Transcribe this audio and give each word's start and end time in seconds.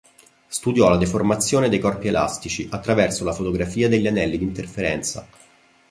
Studiò 0.47 0.89
la 0.89 0.97
deformazione 0.97 1.69
dei 1.69 1.77
corpi 1.77 2.07
elastici 2.07 2.67
attraverso 2.71 3.23
la 3.23 3.33
fotografia 3.33 3.87
degli 3.87 4.07
anelli 4.07 4.39
di 4.39 4.45
interferenza. 4.45 5.27